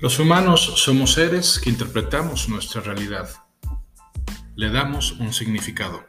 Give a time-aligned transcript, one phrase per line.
[0.00, 3.30] Los humanos somos seres que interpretamos nuestra realidad.
[4.54, 6.06] Le damos un significado.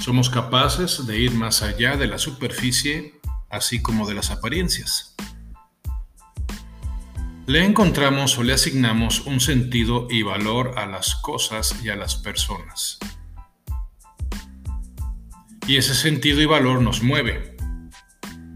[0.00, 5.14] Somos capaces de ir más allá de la superficie, así como de las apariencias.
[7.46, 12.16] Le encontramos o le asignamos un sentido y valor a las cosas y a las
[12.16, 12.98] personas.
[15.66, 17.55] Y ese sentido y valor nos mueve,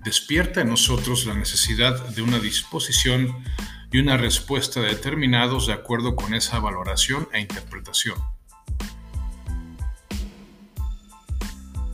[0.02, 3.44] despierta en nosotros la necesidad de una disposición
[3.92, 8.16] y una respuesta determinados de acuerdo con esa valoración e interpretación.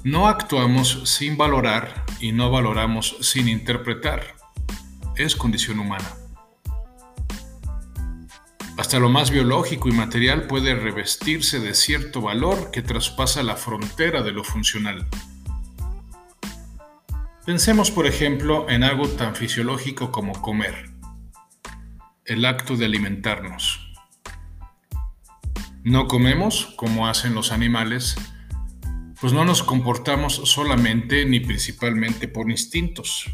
[0.04, 4.36] No actuamos sin valorar y no valoramos sin interpretar.
[5.16, 6.08] Es condición humana.
[8.76, 14.22] Hasta lo más biológico y material puede revestirse de cierto valor que traspasa la frontera
[14.22, 15.08] de lo funcional.
[17.46, 20.90] Pensemos, por ejemplo, en algo tan fisiológico como comer,
[22.24, 23.94] el acto de alimentarnos.
[25.84, 28.16] No comemos como hacen los animales,
[29.20, 33.30] pues no nos comportamos solamente ni principalmente por instintos.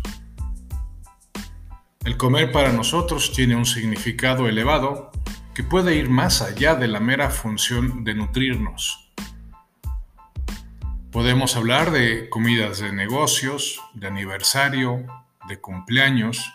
[2.04, 5.10] El comer para nosotros tiene un significado elevado
[5.54, 9.01] que puede ir más allá de la mera función de nutrirnos.
[11.12, 15.04] Podemos hablar de comidas de negocios, de aniversario,
[15.46, 16.50] de cumpleaños,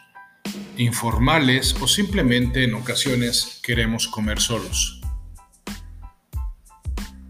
[0.77, 4.99] informales o simplemente en ocasiones queremos comer solos.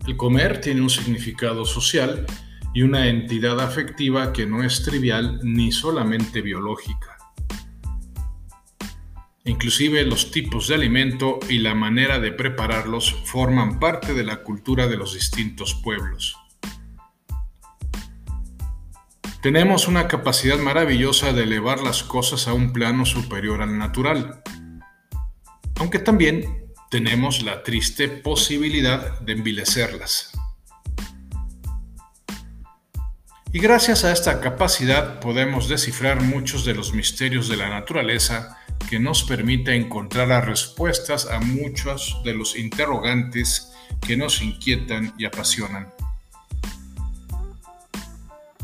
[0.07, 2.25] El comer tiene un significado social
[2.73, 7.17] y una entidad afectiva que no es trivial ni solamente biológica.
[9.43, 14.87] Inclusive los tipos de alimento y la manera de prepararlos forman parte de la cultura
[14.87, 16.37] de los distintos pueblos.
[19.41, 24.41] Tenemos una capacidad maravillosa de elevar las cosas a un plano superior al natural,
[25.75, 30.31] aunque también tenemos la triste posibilidad de envilecerlas.
[33.53, 38.57] Y gracias a esta capacidad podemos descifrar muchos de los misterios de la naturaleza
[38.89, 43.71] que nos permite encontrar las respuestas a muchos de los interrogantes
[44.05, 45.96] que nos inquietan y apasionan.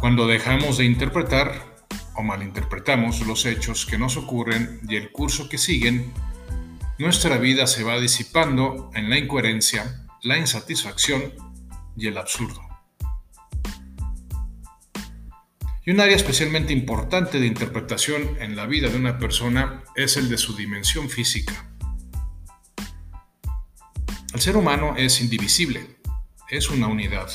[0.03, 1.78] Cuando dejamos de interpretar
[2.16, 6.12] o malinterpretamos los hechos que nos ocurren y el curso que siguen,
[7.00, 11.31] nuestra vida se va disipando en la incoherencia, la insatisfacción
[11.96, 12.62] y el absurdo.
[15.86, 20.28] Y un área especialmente importante de interpretación en la vida de una persona es el
[20.28, 21.74] de su dimensión física.
[24.34, 25.96] El ser humano es indivisible,
[26.50, 27.30] es una unidad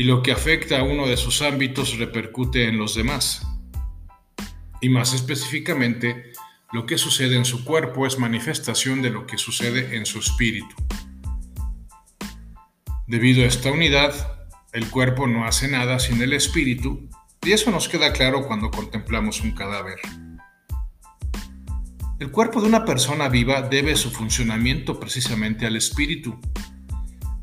[0.00, 3.46] y lo que afecta a uno de sus ámbitos repercute en los demás.
[4.80, 6.32] Y más específicamente,
[6.72, 10.74] lo que sucede en su cuerpo es manifestación de lo que sucede en su espíritu.
[13.06, 17.06] Debido a esta unidad, el cuerpo no hace nada sin el espíritu,
[17.44, 19.98] y eso nos queda claro cuando contemplamos un cadáver.
[22.18, 26.40] El cuerpo de una persona viva debe su funcionamiento precisamente al espíritu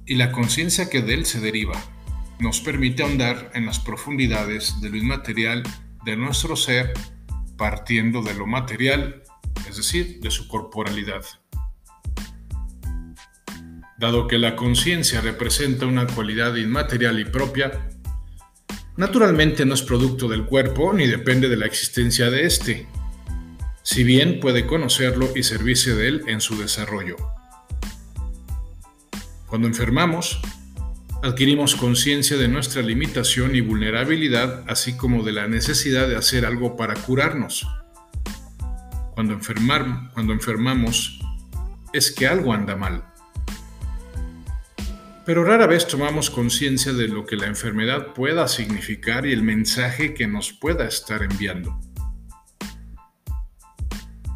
[0.08, 1.80] y la conciencia que de él se deriva
[2.40, 5.64] nos permite ahondar en las profundidades de lo inmaterial
[6.06, 6.94] de nuestro ser
[7.58, 9.24] partiendo de lo material,
[9.68, 11.26] es decir, de su corporalidad.
[14.00, 17.90] Dado que la conciencia representa una cualidad inmaterial y propia,
[18.96, 22.88] naturalmente no es producto del cuerpo ni depende de la existencia de éste,
[23.82, 27.16] si bien puede conocerlo y servirse de él en su desarrollo.
[29.48, 30.42] Cuando enfermamos,
[31.24, 36.76] adquirimos conciencia de nuestra limitación y vulnerabilidad, así como de la necesidad de hacer algo
[36.76, 37.68] para curarnos.
[39.14, 41.20] Cuando, enfermar, cuando enfermamos,
[41.94, 43.04] es que algo anda mal.
[45.26, 50.14] Pero rara vez tomamos conciencia de lo que la enfermedad pueda significar y el mensaje
[50.14, 51.78] que nos pueda estar enviando.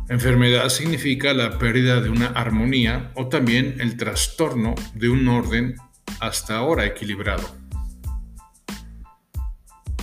[0.09, 5.75] Enfermedad significa la pérdida de una armonía o también el trastorno de un orden
[6.21, 7.43] hasta ahora equilibrado.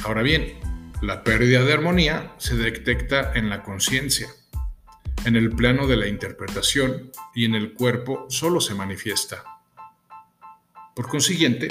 [0.05, 0.59] Ahora bien,
[1.01, 4.29] la pérdida de armonía se detecta en la conciencia,
[5.25, 9.45] en el plano de la interpretación y en el cuerpo solo se manifiesta.
[10.95, 11.69] Por consiguiente,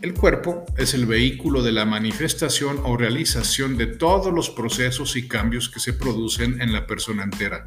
[0.00, 5.26] el cuerpo es el vehículo de la manifestación o realización de todos los procesos y
[5.26, 7.66] cambios que se producen en la persona entera.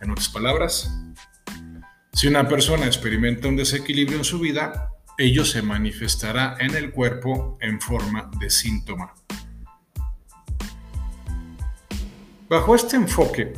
[0.00, 0.90] En otras palabras,
[2.14, 7.58] si una persona experimenta un desequilibrio en su vida, ello se manifestará en el cuerpo
[7.60, 9.14] en forma de síntoma.
[12.48, 13.52] Bajo este enfoque,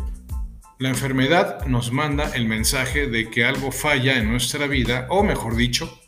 [0.81, 5.55] La enfermedad nos manda el mensaje de que algo falla en nuestra vida, o mejor
[5.55, 6.01] dicho,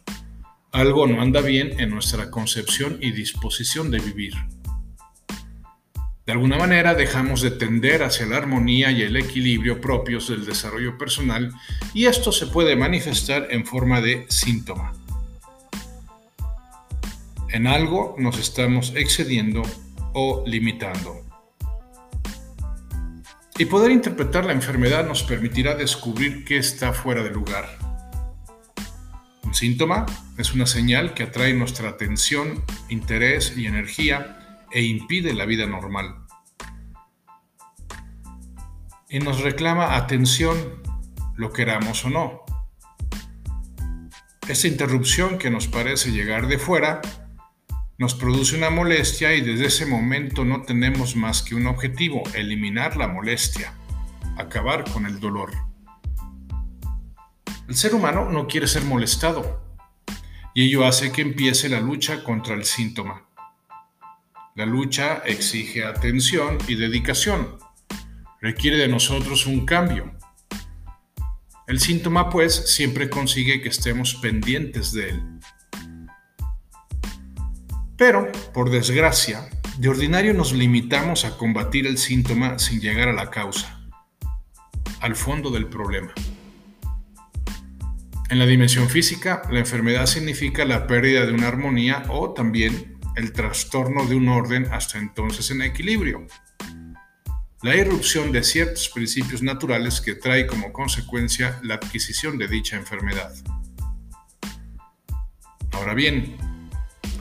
[0.73, 4.35] algo no anda bien en nuestra concepción y disposición de vivir.
[6.27, 10.99] De alguna manera dejamos de tender hacia la armonía y el equilibrio propios del desarrollo
[10.99, 11.53] personal
[11.95, 14.93] y esto se puede manifestar en forma de síntoma.
[17.49, 19.63] En algo nos estamos excediendo
[20.13, 21.25] o limitando.
[23.57, 27.67] Y poder interpretar la enfermedad nos permitirá descubrir qué está fuera de lugar.
[29.45, 30.07] Un síntoma
[30.37, 36.27] es una señal que atrae nuestra atención, interés y energía e impide la vida normal.
[39.09, 40.83] Y nos reclama atención,
[41.37, 42.41] lo queramos o no.
[44.49, 47.01] Esta interrupción que nos parece llegar de fuera
[47.99, 52.97] nos produce una molestia y desde ese momento no tenemos más que un objetivo, eliminar
[52.97, 53.73] la molestia,
[54.37, 55.51] acabar con el dolor.
[57.69, 59.63] El ser humano no quiere ser molestado
[60.55, 63.25] y ello hace que empiece la lucha contra el síntoma.
[64.55, 67.59] La lucha exige atención y dedicación,
[68.41, 70.15] requiere de nosotros un cambio.
[71.67, 75.36] El síntoma pues siempre consigue que estemos pendientes de él
[77.97, 79.49] pero, por desgracia,
[79.79, 83.81] de ordinario nos limitamos a combatir el síntoma sin llegar a la causa,
[85.01, 86.13] al fondo del problema.
[88.29, 93.33] En la dimensión física, la enfermedad significa la pérdida de una armonía o también el
[93.33, 96.27] trastorno de un orden hasta entonces en equilibrio.
[97.63, 103.33] La irrupción de ciertos principios naturales que trae como consecuencia la adquisición de dicha enfermedad.
[105.73, 106.37] Ahora bien,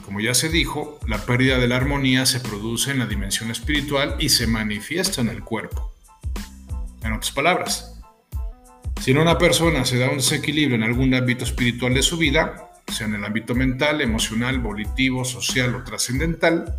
[0.06, 4.14] como ya se dijo, la pérdida de la armonía se produce en la dimensión espiritual
[4.20, 5.92] y se manifiesta en el cuerpo.
[7.02, 8.00] En otras palabras,
[9.00, 12.70] si en una persona se da un desequilibrio en algún ámbito espiritual de su vida,
[12.86, 16.76] sea en el ámbito mental, emocional, volitivo, social o trascendental,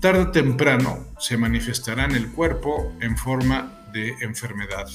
[0.00, 4.86] tarde o temprano se manifestará en el cuerpo en forma de enfermedad.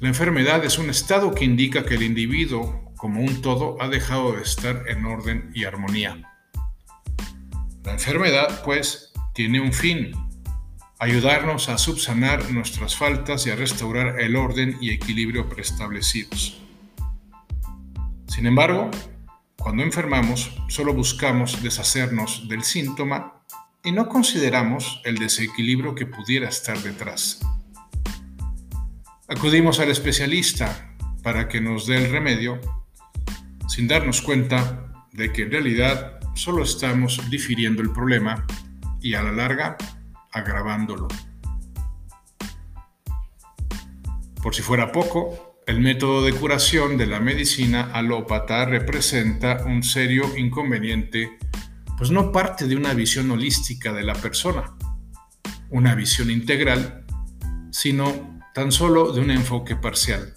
[0.00, 4.32] La enfermedad es un estado que indica que el individuo como un todo ha dejado
[4.32, 6.20] de estar en orden y armonía.
[7.82, 10.12] La enfermedad, pues, tiene un fin,
[10.98, 16.60] ayudarnos a subsanar nuestras faltas y a restaurar el orden y equilibrio preestablecidos.
[18.26, 18.90] Sin embargo,
[19.56, 23.42] cuando enfermamos, solo buscamos deshacernos del síntoma
[23.82, 27.40] y no consideramos el desequilibrio que pudiera estar detrás.
[29.26, 32.60] Acudimos al especialista para que nos dé el remedio
[33.70, 38.44] sin darnos cuenta de que en realidad solo estamos difiriendo el problema
[39.00, 39.76] y a la larga
[40.32, 41.06] agravándolo.
[44.42, 50.36] Por si fuera poco, el método de curación de la medicina alópata representa un serio
[50.36, 51.38] inconveniente,
[51.96, 54.74] pues no parte de una visión holística de la persona,
[55.68, 57.04] una visión integral,
[57.70, 60.34] sino tan solo de un enfoque parcial.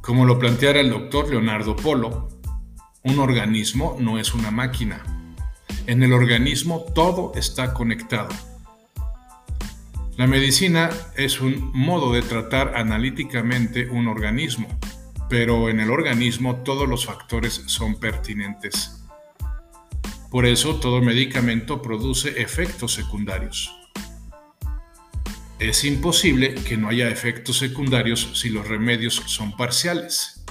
[0.00, 2.28] Como lo planteara el doctor Leonardo Polo,
[3.04, 5.02] un organismo no es una máquina.
[5.86, 8.28] En el organismo todo está conectado.
[10.16, 14.68] La medicina es un modo de tratar analíticamente un organismo,
[15.28, 19.04] pero en el organismo todos los factores son pertinentes.
[20.30, 23.79] Por eso todo medicamento produce efectos secundarios.
[25.60, 30.42] Es imposible que no haya efectos secundarios si los remedios son parciales.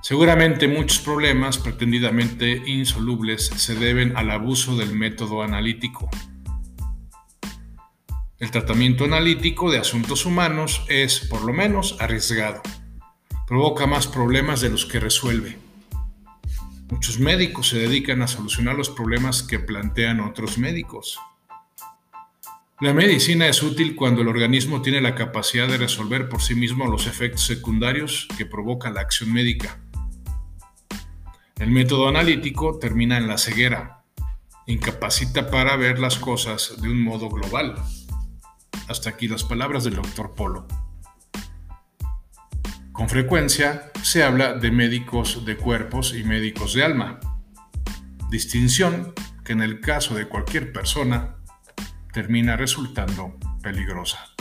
[0.00, 6.08] Seguramente muchos problemas pretendidamente insolubles se deben al abuso del método analítico.
[8.38, 12.62] El tratamiento analítico de asuntos humanos es, por lo menos, arriesgado.
[13.48, 15.58] Provoca más problemas de los que resuelve.
[16.90, 21.18] Muchos médicos se dedican a solucionar los problemas que plantean otros médicos.
[22.82, 26.88] La medicina es útil cuando el organismo tiene la capacidad de resolver por sí mismo
[26.88, 29.78] los efectos secundarios que provoca la acción médica.
[31.60, 34.02] El método analítico termina en la ceguera,
[34.66, 37.76] incapacita para ver las cosas de un modo global.
[38.88, 40.66] Hasta aquí las palabras del doctor Polo.
[42.90, 47.20] Con frecuencia se habla de médicos de cuerpos y médicos de alma,
[48.28, 51.36] distinción que en el caso de cualquier persona
[52.12, 54.31] termina resultando peligrosa.